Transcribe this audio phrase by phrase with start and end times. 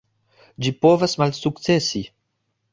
[0.65, 2.05] Ĝi povas malsukcesi.